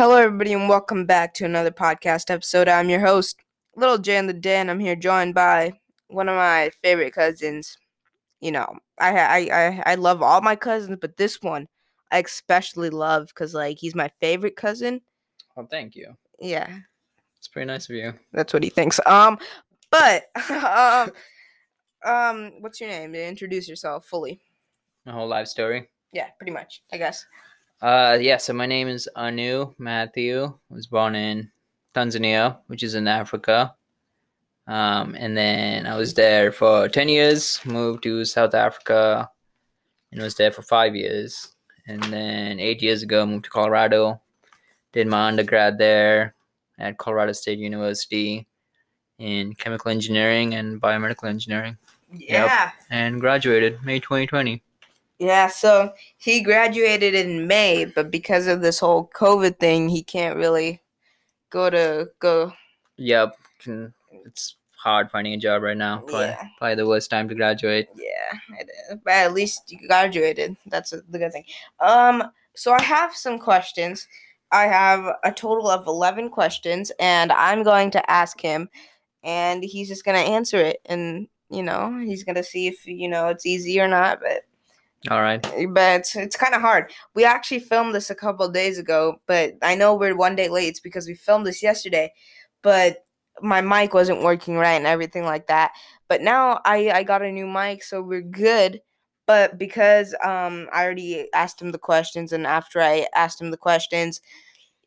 [0.00, 2.68] Hello, everybody, and welcome back to another podcast episode.
[2.68, 3.38] I'm your host,
[3.76, 4.70] Little J in the Den.
[4.70, 5.74] I'm here joined by
[6.08, 7.76] one of my favorite cousins.
[8.40, 11.68] You know, I I I, I love all my cousins, but this one
[12.10, 15.02] I especially love because like he's my favorite cousin.
[15.54, 16.16] Well, thank you.
[16.38, 16.78] Yeah,
[17.36, 18.14] It's pretty nice of you.
[18.32, 19.00] that's what he thinks.
[19.04, 19.38] Um,
[19.90, 21.10] but um,
[22.06, 23.14] um, what's your name?
[23.14, 24.40] Introduce yourself fully.
[25.04, 25.90] My whole life story.
[26.10, 27.26] Yeah, pretty much, I guess.
[27.80, 28.36] Uh, yeah.
[28.36, 30.44] So my name is Anu Matthew.
[30.44, 31.50] I was born in
[31.94, 33.74] Tanzania, which is in Africa.
[34.66, 37.58] Um, and then I was there for ten years.
[37.64, 39.30] Moved to South Africa,
[40.12, 41.54] and was there for five years.
[41.86, 44.20] And then eight years ago, moved to Colorado.
[44.92, 46.34] Did my undergrad there
[46.78, 48.46] at Colorado State University
[49.18, 51.76] in chemical engineering and biomedical engineering,
[52.12, 52.70] Yeah.
[52.90, 54.62] and graduated May 2020.
[55.20, 60.36] Yeah, so he graduated in May, but because of this whole COVID thing, he can't
[60.36, 60.80] really
[61.50, 62.54] go to go.
[62.96, 63.92] Yep, can-
[64.24, 65.98] it's hard finding a job right now.
[65.98, 66.42] Probably, Yeah.
[66.56, 67.88] probably the worst time to graduate.
[67.94, 68.98] Yeah, it is.
[69.04, 70.56] but at least you graduated.
[70.66, 71.44] That's the good thing.
[71.80, 74.08] Um, so I have some questions.
[74.52, 78.70] I have a total of eleven questions, and I'm going to ask him,
[79.22, 83.28] and he's just gonna answer it, and you know, he's gonna see if you know
[83.28, 84.44] it's easy or not, but.
[85.08, 85.42] All right.
[85.70, 86.92] but it's, it's kind of hard.
[87.14, 90.48] We actually filmed this a couple of days ago, but I know we're one day
[90.48, 90.68] late.
[90.68, 92.12] It's because we filmed this yesterday,
[92.62, 92.98] but
[93.40, 95.72] my mic wasn't working right and everything like that.
[96.08, 98.82] But now I I got a new mic, so we're good.
[99.26, 103.56] But because um I already asked him the questions, and after I asked him the
[103.56, 104.20] questions,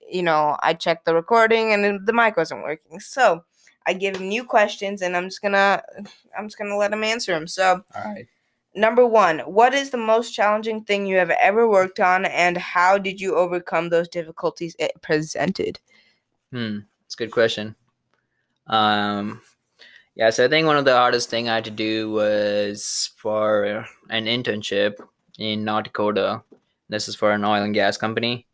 [0.08, 3.00] you know, I checked the recording and the mic wasn't working.
[3.00, 3.45] So
[3.88, 5.81] I give him new questions, and I'm just gonna
[6.38, 7.47] I'm just gonna let him answer them.
[7.47, 7.84] So.
[7.95, 8.28] All right.
[8.75, 12.97] Number one, what is the most challenging thing you have ever worked on, and how
[12.97, 15.79] did you overcome those difficulties it presented?
[16.52, 16.79] Hmm.
[17.05, 17.75] It's a good question.
[18.67, 19.41] Um,
[20.16, 20.31] yeah.
[20.31, 24.25] So I think one of the hardest thing I had to do was for an
[24.25, 24.95] internship
[25.38, 26.41] in North Dakota.
[26.90, 28.47] This is for an oil and gas company,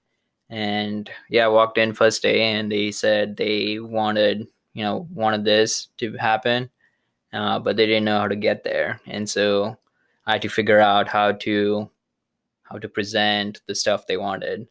[0.49, 5.45] and yeah, I walked in first day, and they said they wanted, you know, wanted
[5.45, 6.69] this to happen,
[7.31, 9.77] uh, but they didn't know how to get there, and so
[10.29, 11.89] I had to figure out how to
[12.63, 14.67] how to present the stuff they wanted.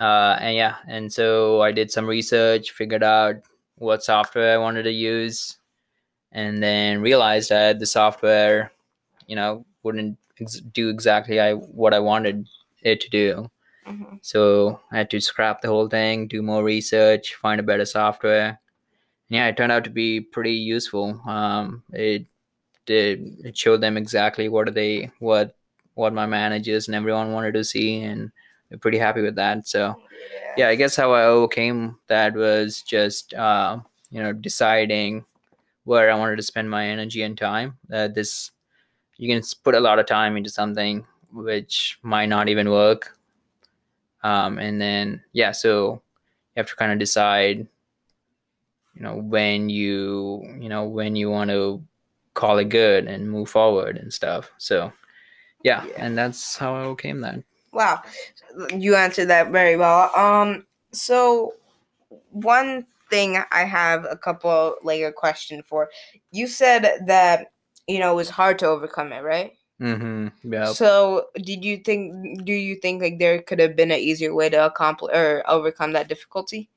[0.00, 3.36] Uh, and yeah, and so I did some research, figured out
[3.76, 5.58] what software I wanted to use,
[6.32, 8.72] and then realized that the software,
[9.28, 12.48] you know, wouldn't ex- do exactly I, what I wanted
[12.82, 13.50] it to do.
[13.86, 14.18] Mhm.
[14.22, 18.58] So I had to scrap the whole thing, do more research, find a better software.
[19.28, 21.20] Yeah, it turned out to be pretty useful.
[21.26, 22.26] Um, it
[22.86, 25.56] did it showed them exactly what they what
[25.94, 28.30] what my managers and everyone wanted to see, and
[28.68, 29.66] they're pretty happy with that.
[29.68, 30.00] So
[30.56, 33.78] yeah, I guess how I overcame that was just uh,
[34.10, 35.24] you know deciding
[35.84, 37.78] where I wanted to spend my energy and time.
[37.92, 38.50] Uh, this
[39.16, 43.16] you can put a lot of time into something which might not even work,
[44.22, 46.02] um, and then yeah, so
[46.54, 47.66] you have to kind of decide,
[48.94, 51.82] you know, when you you know when you want to
[52.34, 54.50] call it good and move forward and stuff.
[54.58, 54.92] So
[55.62, 55.92] yeah, Yeah.
[55.96, 57.42] and that's how I overcame that.
[57.72, 58.02] Wow,
[58.76, 60.14] you answered that very well.
[60.14, 61.54] Um, so
[62.30, 65.90] one thing I have a couple a question for.
[66.30, 67.52] You said that
[67.86, 69.52] you know it was hard to overcome it, right?
[69.80, 70.52] Mm-hmm.
[70.52, 70.72] Yeah.
[70.72, 72.44] So, did you think?
[72.44, 75.92] Do you think like there could have been an easier way to accomplish or overcome
[75.92, 76.68] that difficulty?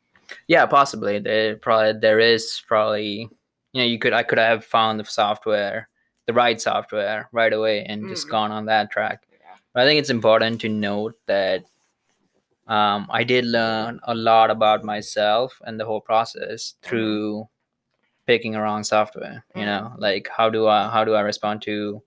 [0.48, 1.20] Yeah, possibly.
[1.20, 3.30] There probably there is probably
[3.76, 5.90] you know you could I could have found the software,
[6.28, 8.32] the right software right away and just Mhm.
[8.32, 9.28] gone on that track.
[9.74, 11.66] But I think it's important to note that
[12.68, 17.48] um, I did learn a lot about myself and the whole process through
[18.26, 19.44] picking a wrong software.
[19.56, 22.02] You know, like how do I how do I respond to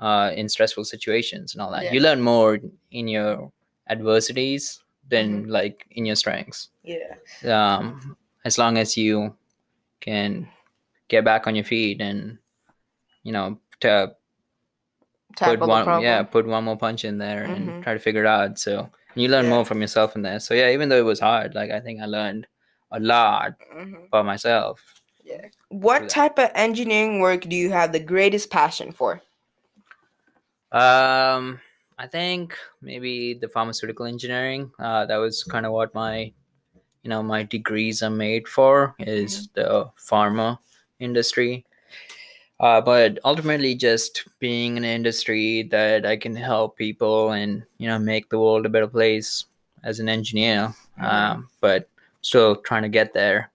[0.00, 1.84] uh, in stressful situations and all that.
[1.84, 1.92] Yeah.
[1.92, 2.58] You learn more
[2.90, 3.52] in your
[3.88, 7.14] adversities than like in your strengths Yeah.
[7.44, 9.36] um, as long as you
[10.00, 10.48] can
[11.12, 12.38] get back on your feet and
[13.22, 14.16] you know to
[15.28, 17.54] put Tackle the one yeah put one more punch in there Mhm.
[17.56, 19.50] and try to figure it out so you learn Yeah.
[19.60, 22.00] more from yourself in there so yeah even though it was hard like i think
[22.00, 22.46] i learned
[22.92, 24.06] a lot Mhm.
[24.08, 24.80] about myself
[25.24, 25.48] Yeah.
[25.68, 29.20] What type of engineering work do you have the greatest passion for?
[30.72, 31.60] um
[31.98, 36.32] i think maybe the pharmaceutical engineering uh, that was kind of what my
[37.04, 40.58] you know my degrees are made for is the pharma
[41.02, 41.64] industry
[42.60, 47.88] uh, but ultimately just being in an industry that i can help people and you
[47.88, 49.46] know make the world a better place
[49.84, 51.04] as an engineer Mhm.
[51.12, 51.88] um, but
[52.20, 53.50] still trying to get there.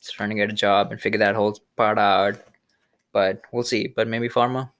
[0.00, 2.34] Just trying to get a job and figure that whole part out.
[3.12, 3.86] But we'll see.
[3.88, 4.70] But maybe pharma.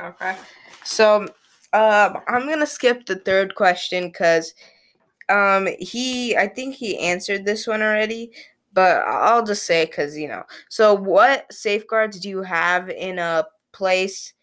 [0.00, 0.34] Okay.
[0.84, 1.22] So,
[1.72, 4.54] um, I'm gonna skip the third question because,
[5.28, 8.32] um, he I think he answered this one already,
[8.78, 10.44] but I'll just say because you know.
[10.68, 14.34] So, what safeguards do you have in a place,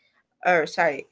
[0.45, 1.07] or sorry,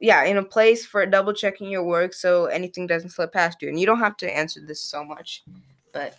[0.00, 3.68] yeah, in a place for double checking your work so anything doesn't slip past you?
[3.68, 5.44] And you don't have to answer this so much,
[5.92, 6.16] but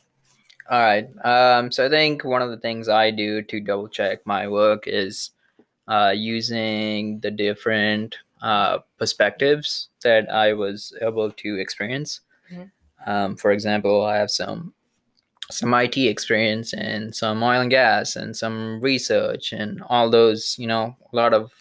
[0.72, 1.10] All right.
[1.26, 4.88] Um, so I think one of the things I do to double check my work
[4.88, 5.32] is
[5.90, 12.22] uh, using the different uh, perspectives that I was able to experience.
[12.50, 12.72] Mhm.
[13.06, 14.74] Um, for example, I have some
[15.52, 20.58] some IT experience and some oil and gas and some research and all those.
[20.58, 21.54] You know, a lot of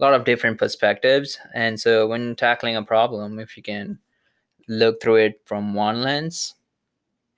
[0.00, 1.38] a lot of different perspectives.
[1.54, 3.98] And so when tackling a problem, if you can
[4.68, 6.54] look through it from one lens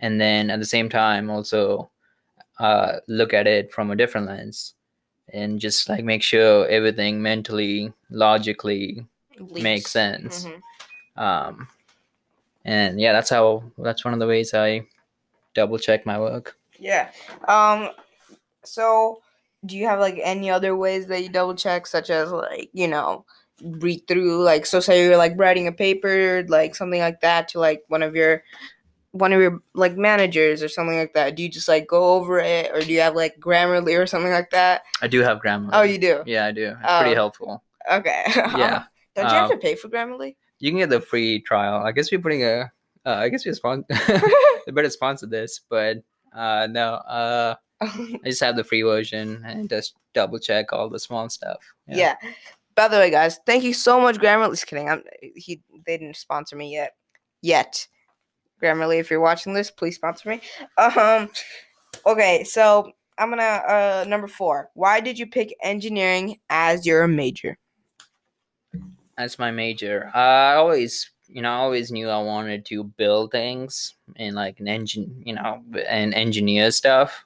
[0.00, 1.90] and then at the same time also
[2.58, 4.74] uh, look at it from a different lens
[5.32, 9.06] and just like make sure everything mentally logically
[9.38, 9.60] leaps.
[9.62, 11.22] makes sense Mhm.
[11.22, 11.68] um,
[12.64, 14.84] and yeah that's how that's one of the ways i
[15.54, 17.10] double check my work Yeah.
[17.48, 17.90] Um
[18.64, 19.20] so
[19.66, 22.88] do you have like any other ways that you double check such as like, you
[22.88, 23.24] know,
[23.62, 27.58] read through like so say you're like writing a paper, like something like that to
[27.60, 28.42] like one of your
[29.12, 31.34] one of your like managers or something like that.
[31.36, 34.30] Do you just like go over it or do you have like Grammarly or something
[34.32, 34.82] like that?
[35.02, 36.22] i do have grammarly Oh, you do.
[36.26, 37.00] yeah i do it's Oh.
[37.00, 38.22] pretty helpful Okay.
[38.36, 38.84] yeah
[39.16, 40.36] Don't you have um, to pay for Grammarly?
[40.60, 42.70] you can get the free trial i guess we're putting a
[43.06, 45.98] uh, i guess we're spon- they better sponsor this but
[46.34, 50.98] uh no uh I just have the free version and just double check all the
[50.98, 51.58] small stuff.
[51.86, 52.16] Yeah.
[52.74, 54.50] By the way, guys, thank you so much, Grammarly.
[54.50, 54.88] Just kidding.
[54.88, 55.02] I'm
[55.34, 56.92] he they didn't sponsor me yet.
[57.42, 57.88] Yet.
[58.62, 60.40] Grammarly, if you're watching this, please sponsor me.
[60.76, 61.30] Um
[62.06, 64.68] okay, so I'm gonna uh number four.
[64.74, 67.58] Why did you pick engineering as your major?
[69.16, 70.10] That's my major.
[70.14, 74.60] Uh, I always, you know, I always knew I wanted to build things and like
[74.60, 77.24] an engine, you know, and engineer stuff.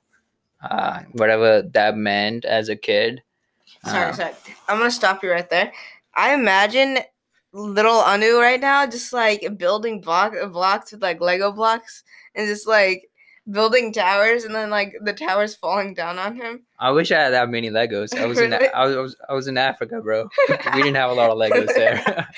[0.63, 3.23] Uh, whatever that meant as a kid.
[3.85, 4.33] Sorry, Uh, sorry.
[4.69, 5.73] I'm gonna stop you right there.
[6.15, 6.99] I imagine
[7.53, 12.03] little Anu right now just like building block blocks with like Lego blocks
[12.35, 13.11] and just like
[13.51, 16.63] building towers and then like the towers falling down on him.
[16.79, 18.17] I wish I had that many Legos.
[18.19, 18.53] I was in?
[18.75, 20.29] I was, I was, in Africa, bro.
[20.49, 22.03] we didn't have a lot of Legos there.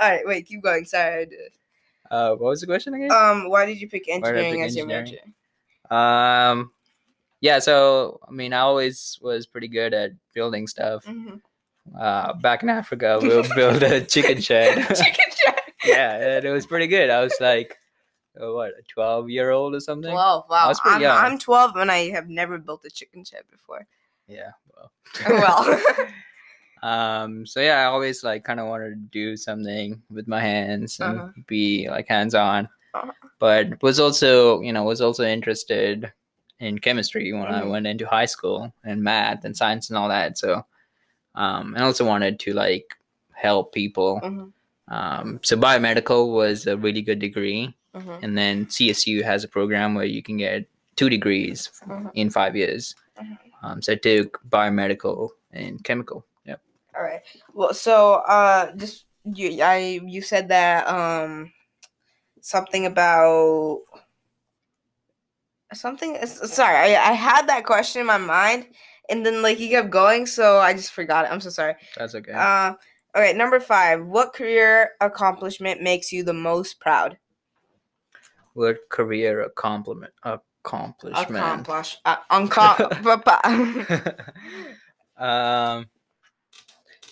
[0.00, 0.84] All right, wait, keep going.
[0.84, 1.52] Sorry, I did.
[2.10, 3.12] uh, what was the question again?
[3.12, 5.18] Um, why did you pick engineering pick as your major?
[5.90, 6.72] Um,
[7.40, 7.60] yeah.
[7.60, 11.04] So I mean, I always was pretty good at building stuff.
[11.04, 11.40] Mhm.
[11.96, 14.74] Uh, back in Africa, we would build a chicken shed.
[14.88, 15.60] Chicken shed.
[15.84, 17.10] yeah, and it was pretty good.
[17.10, 17.78] I was like,
[18.40, 20.10] uh, what, a twelve year old or something?
[20.10, 20.44] Twelve.
[20.48, 21.16] Wow, I'm, young.
[21.24, 23.86] I'm twelve and I have never built a chicken shed before.
[24.28, 24.50] Yeah.
[24.74, 24.92] Well.
[25.30, 25.80] well,
[26.82, 27.46] um.
[27.46, 31.18] So yeah, I always like kind of wanted to do something with my hands and
[31.20, 31.28] Uh-huh.
[31.46, 33.12] be like hands on, Uh-huh.
[33.38, 36.12] but was also you know was also interested
[36.60, 37.70] in chemistry when I Mhm.
[37.70, 40.38] went into high school and math and science and all that.
[40.38, 40.64] So,
[41.34, 42.96] um, and also wanted to like
[43.32, 44.20] help people.
[44.24, 44.52] Mhm,
[44.88, 47.74] Um, so biomedical was a really good degree.
[47.96, 52.10] Mhm, and then CSU has a program where you can get two degrees mhm.
[52.14, 52.94] in five years.
[53.20, 53.38] Mhm.
[53.62, 56.24] Um, so I took biomedical and chemical.
[56.44, 56.60] Yep.
[56.96, 57.22] All right.
[57.54, 61.52] Well, so uh, just you, I you said that um,
[62.40, 63.80] something about
[65.72, 66.24] something.
[66.26, 68.66] Sorry, I, I had that question in my mind,
[69.08, 71.32] and then like you kept going, so I just forgot it.
[71.32, 71.74] I'm so sorry.
[71.96, 72.32] That's okay.
[72.32, 72.74] Uh,
[73.14, 74.04] all right, number five.
[74.04, 77.18] What career accomplishment makes you the most proud?
[78.56, 81.30] What career accomplishment accomplishment?
[81.30, 81.98] Accomplish.
[82.04, 83.02] Uh, uncom-
[85.16, 85.86] um,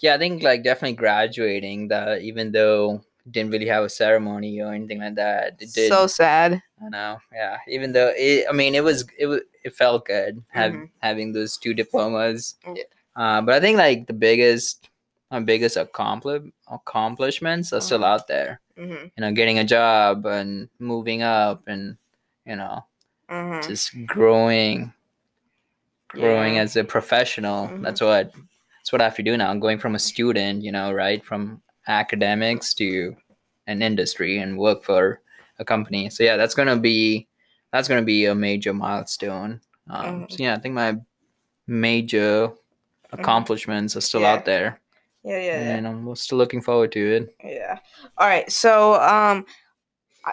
[0.01, 1.89] yeah, I think like definitely graduating.
[1.89, 5.89] That even though didn't really have a ceremony or anything like that, it did.
[5.89, 6.61] so sad.
[6.85, 7.59] I know, yeah.
[7.69, 10.91] Even though it, I mean, it was it was it felt good have, Mhm.
[10.99, 12.57] having those two diplomas.
[12.67, 12.83] Yeah.
[13.17, 14.89] Uh, but I think like the biggest,
[15.35, 18.61] my biggest accompli- accomplishments are still out there.
[18.79, 21.97] hmm You know, getting a job and moving up, and
[22.47, 22.85] you know,
[23.29, 24.93] hmm just growing,
[26.09, 26.63] growing Yeah.
[26.63, 27.69] as a professional.
[27.69, 27.83] Mhm.
[27.83, 28.33] That's what
[28.79, 29.51] that's what I have to do now.
[29.51, 33.17] I'm going from a student, you know, right from academics to
[33.67, 35.21] an industry and work for
[35.59, 36.11] a company.
[36.11, 37.27] So yeah, that's gonna be
[37.73, 39.61] that's gonna be a major milestone.
[39.91, 40.31] Um, Mhm.
[40.31, 40.97] So yeah, I think my
[41.67, 42.53] major
[43.13, 44.33] accomplishments are still Yeah.
[44.35, 44.81] out there,
[45.25, 45.77] Yeah, yeah, yeah.
[45.77, 47.35] and I'm still looking forward to it.
[47.43, 47.79] Yeah.
[48.19, 48.51] All right.
[48.53, 49.47] So, um,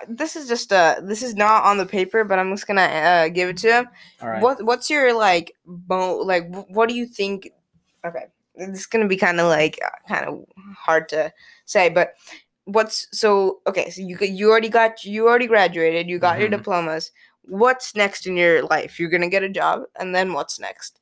[0.08, 3.30] this is just uh this is not on the paper, but I'm just gonna uh,
[3.30, 3.88] give it to him.
[4.22, 4.42] All right.
[4.42, 7.50] What what's your like mo like what do you think?
[8.06, 10.46] Okay, this is gonna be kind of like kind of
[10.78, 11.32] hard to
[11.66, 12.14] say, but
[12.66, 13.90] what's so okay?
[13.90, 16.10] So you you already got you already graduated.
[16.10, 16.58] You got your Mhm.
[16.58, 17.12] diplomas.
[17.44, 19.00] What's next in your life?
[19.00, 21.00] You're gonna get a job, and then what's next?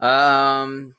[0.00, 0.94] Um.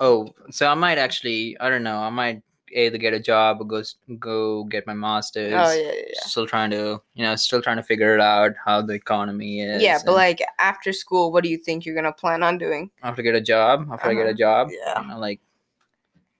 [0.00, 1.56] Oh, so I might actually.
[1.60, 1.98] I don't know.
[1.98, 3.82] I might either get a job or go
[4.18, 5.52] go get my master's.
[5.54, 6.20] Oh yeah, yeah, yeah.
[6.22, 9.82] Still trying to, you know, still trying to figure it out how the economy is.
[9.82, 12.90] Yeah, but like after school, what do you think you're gonna plan on doing?
[13.02, 14.30] after I get a job, after I get Uh-huh.
[14.30, 14.94] a job, Yeah.
[14.96, 15.40] I like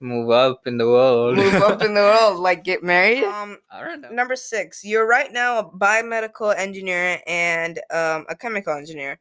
[0.00, 1.37] move up in the world.
[1.37, 3.23] Move up in the world, like get married.
[3.25, 4.08] Um, I don't know.
[4.11, 9.18] number six, you're right now a biomedical engineer and um, a chemical engineer.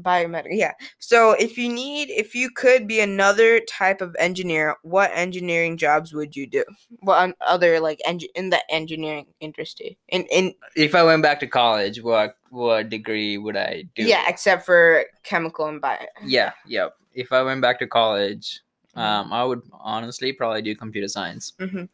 [0.00, 0.72] Biomedical, yeah.
[0.98, 6.12] So if you need, if you could be another type of engineer, what engineering jobs
[6.12, 6.64] would you do?
[7.00, 8.00] What other like
[8.34, 9.98] in the engineering industry?
[10.08, 14.04] In in If I went back to college, what what degree would I do?
[14.04, 15.98] yeah, except for chemical and bio.
[16.24, 16.94] Yeah, yep.
[17.14, 18.60] If I went back to college,
[18.96, 19.00] Mhm.
[19.02, 21.52] um, I would honestly probably do computer science.
[21.58, 21.88] Mhm.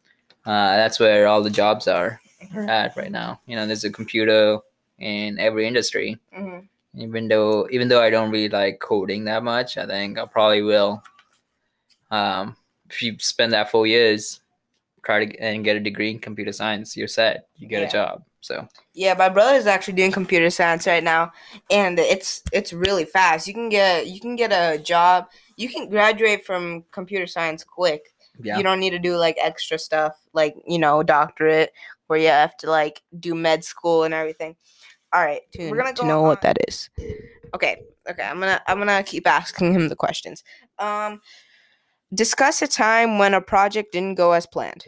[0.45, 2.19] Uh, that's where all the jobs are
[2.53, 2.69] Mhm.
[2.69, 3.41] at right now.
[3.47, 4.59] You know, there's a computer
[4.99, 6.19] in every industry.
[6.37, 6.54] Mhm.
[6.97, 10.61] Even though, even though I don't really like coding that much, I think I probably
[10.61, 11.03] will.
[12.11, 12.55] Um,
[12.89, 14.41] if you spend that four years,
[15.03, 17.47] try to and get a degree in computer science, you're set.
[17.57, 17.87] You get Yeah.
[17.87, 18.23] a job.
[18.41, 21.31] So Yeah, my brother is actually doing computer science right now,
[21.71, 23.47] and it's it's really fast.
[23.47, 25.27] You can get you can get a job.
[25.57, 28.13] You can graduate from computer science quick.
[28.39, 31.73] yeah, You don't need to do like extra stuff, like you know, doctorate,
[32.07, 34.55] where you have to like do med school and everything.
[35.15, 36.89] All right, we're gonna to go know on- what that is.
[37.55, 38.23] Okay, okay.
[38.23, 40.43] I'm gonna I'm gonna keep asking him the questions.
[40.77, 41.21] Um,
[42.13, 44.83] discuss a time when a project didn't go as planned.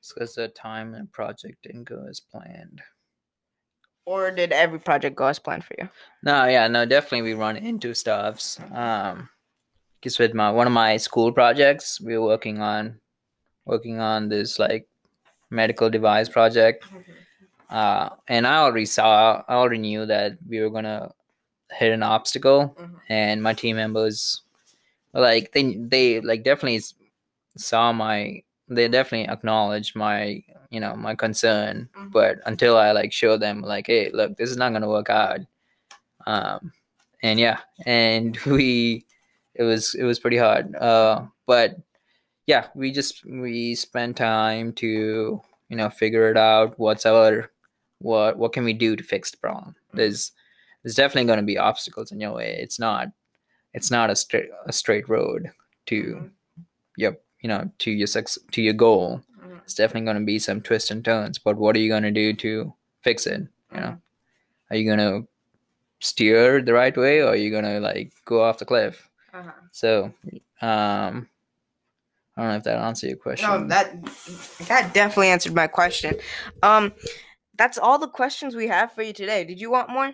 [0.00, 2.80] Discuss a time and project didn't go as planned.
[4.06, 5.90] Or did every project go as planned for you?
[6.22, 8.58] No, yeah, no, definitely we run into stuffs.
[8.72, 9.28] Um,
[10.00, 12.98] because with my one of my school projects, we were working on
[13.66, 14.88] working on this like
[15.50, 16.86] medical device project.
[17.70, 21.12] Uh, and I already saw, I already knew that we were gonna
[21.72, 23.00] hit an obstacle, Mhm.
[23.08, 24.42] and my team members,
[25.14, 26.80] like they they like definitely
[27.56, 32.12] saw my, they definitely acknowledged my you know my concern, Mhm.
[32.12, 35.40] but until I like showed them like, hey, look, this is not gonna work out.
[36.26, 36.72] Um,
[37.22, 39.06] and yeah, and we,
[39.54, 40.74] it was it was pretty hard.
[40.76, 41.76] Uh, but
[42.46, 46.78] yeah, we just we spent time to you know figure it out.
[46.78, 47.50] What's our
[48.00, 49.74] what what can we do to fix the problem?
[49.94, 50.32] There's
[50.82, 52.58] there's definitely going to be obstacles in your way.
[52.60, 53.08] It's not
[53.72, 55.50] it's not a straight a straight road
[55.86, 56.30] to Mhm.
[56.96, 59.22] yep you know to your success to your goal.
[59.40, 59.60] Mhm.
[59.64, 61.38] It's definitely going to be some twists and turns.
[61.38, 63.42] But what are you going to do to fix it?
[63.72, 64.00] You know,
[64.70, 65.28] are you going to
[66.00, 69.08] steer the right way or are you going to like go off the cliff?
[69.32, 69.52] Uh-huh.
[69.70, 70.12] So,
[70.60, 71.28] um,
[72.36, 73.48] I don't know if that answered your question.
[73.48, 73.92] No, that
[74.68, 76.14] that definitely answered my question.
[76.62, 76.92] Um,
[77.60, 79.44] that's all the questions we have for you today.
[79.44, 80.12] Did you want more?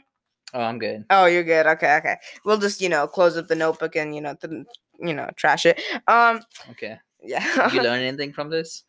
[0.54, 1.04] oh, I'm good.
[1.10, 1.66] Oh, you're good.
[1.66, 2.16] Okay, okay.
[2.44, 4.64] We'll just you know close up the notebook and you know th-
[5.00, 5.80] you know trash it.
[6.08, 6.98] Um, Okay.
[7.22, 7.68] yeah.
[7.68, 8.84] Did you learn anything from this?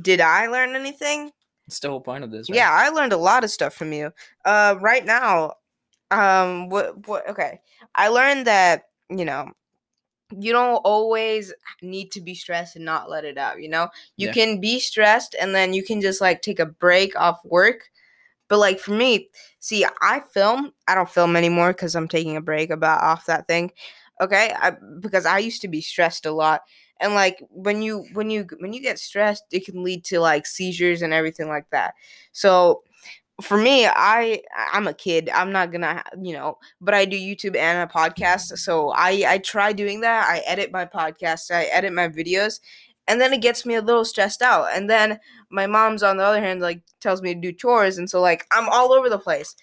[0.00, 1.32] Did I learn anything?
[1.66, 2.48] It's the whole point of this.
[2.48, 2.56] Right?
[2.56, 4.12] Yeah, I learned a lot of stuff from you.
[4.44, 5.54] Uh, right now,
[6.12, 7.28] um, what what?
[7.28, 7.60] Okay,
[7.96, 9.50] I learned that you know
[10.36, 13.60] you don't always need to be stressed and not let it out.
[13.60, 14.32] You know, you Yeah.
[14.34, 17.90] can be stressed and then you can just like take a break off work.
[18.48, 19.28] But like for me,
[19.60, 20.72] see, I film.
[20.86, 23.72] I don't film anymore because I'm taking a break about off that thing.
[24.20, 26.62] Okay, I, because I used to be stressed a lot,
[26.98, 30.46] and like when you when you when you get stressed, it can lead to like
[30.46, 31.94] seizures and everything like that.
[32.32, 32.82] So
[33.40, 34.42] for me, I
[34.72, 35.30] I'm a kid.
[35.32, 38.58] I'm not gonna you know, but I do YouTube and a podcast.
[38.58, 40.28] So I I try doing that.
[40.28, 41.50] I edit my podcast.
[41.50, 42.60] I edit my videos,
[43.06, 44.68] and then it gets me a little stressed out.
[44.74, 48.10] And then my mom's on the other hand like tells me to do chores, and
[48.10, 49.54] so like I'm all over the place.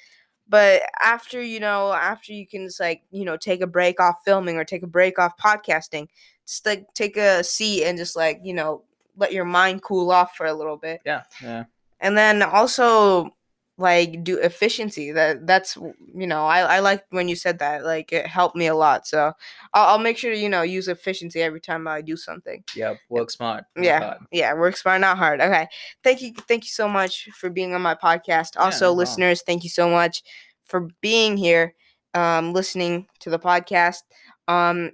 [0.47, 4.17] But after you know, after you can just like you know take a break off
[4.23, 6.07] filming or take a break off podcasting,
[6.45, 8.83] just like take a seat and just like you know
[9.17, 11.23] let your mind cool off for a little bit Yeah.
[11.41, 11.63] Yeah.
[12.01, 13.33] and then also
[13.77, 15.75] like do efficiency that that's
[16.15, 19.05] you know I, I like when you said that like it helped me a lot
[19.05, 19.33] so
[19.73, 22.97] I'll, I'll make sure to you know use efficiency every time i do something Yep.
[23.09, 23.65] Work smart.
[23.77, 23.99] Yeah.
[23.99, 24.17] hard.
[24.31, 25.67] yeah work smart not hard okay
[26.03, 28.97] thank you thank you so much for being on my podcast no also problem.
[28.99, 30.23] listeners thank you so much
[30.63, 31.75] for being here
[32.13, 34.03] um listening to the podcast
[34.47, 34.91] um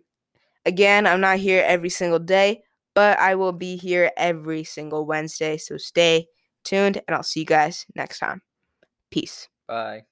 [0.66, 2.64] again i'm not here every single day
[2.96, 6.28] but i will be here every single wednesday so stay
[6.64, 8.42] tuned, and I'll see you guys next time.
[9.12, 9.50] Peace.
[9.68, 10.06] Bye.